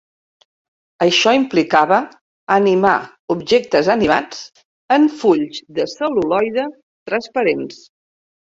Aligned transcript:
Això 1.05 1.33
implicava 1.39 1.99
animar 2.55 2.95
objectes 3.35 3.91
animats 3.97 4.41
en 4.97 5.07
fulls 5.21 5.63
de 5.79 5.89
cel·luloide 5.95 6.69
transparents. 7.13 7.89